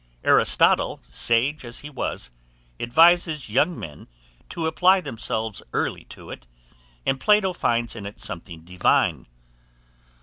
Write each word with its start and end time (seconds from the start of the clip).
Aristotle, 0.23 1.03
sage 1.11 1.63
as 1.63 1.81
he 1.81 1.89
was, 1.91 2.31
advises 2.79 3.51
young 3.51 3.77
men 3.79 4.07
to 4.49 4.65
apply 4.65 4.99
themselves 4.99 5.61
early 5.73 6.05
to 6.05 6.31
it; 6.31 6.47
and 7.05 7.19
Plato 7.19 7.53
finds 7.53 7.95
in 7.95 8.07
it 8.07 8.19
something 8.19 8.61
divine. 8.65 9.27